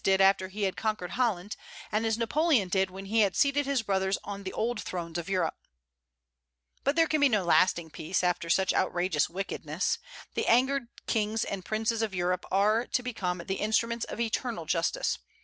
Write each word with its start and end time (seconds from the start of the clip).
did 0.03 0.19
after 0.19 0.47
he 0.47 0.63
had 0.63 0.75
conquered 0.75 1.11
Holland, 1.11 1.55
and 1.91 2.07
as 2.07 2.17
Napoleon 2.17 2.69
did 2.69 2.89
when 2.89 3.05
he 3.05 3.19
had 3.21 3.35
seated 3.35 3.67
his 3.67 3.83
brothers 3.83 4.17
on 4.23 4.41
the 4.41 4.53
old 4.53 4.81
thrones 4.81 5.19
of 5.19 5.29
Europe. 5.29 5.53
But 6.83 6.95
there 6.95 7.05
can 7.05 7.21
be 7.21 7.29
no 7.29 7.43
lasting 7.43 7.91
peace 7.91 8.23
after 8.23 8.49
such 8.49 8.73
outrageous 8.73 9.29
wickedness. 9.29 9.99
The 10.33 10.47
angered 10.47 10.87
kings 11.05 11.43
and 11.43 11.63
princes 11.63 12.01
of 12.01 12.15
Europe 12.15 12.45
are 12.51 12.87
to 12.87 13.03
become 13.03 13.43
the 13.45 13.61
instruments 13.61 14.05
of 14.05 14.19
eternal 14.19 14.65
justice. 14.65 15.19